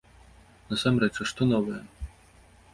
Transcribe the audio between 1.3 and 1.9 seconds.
што новае?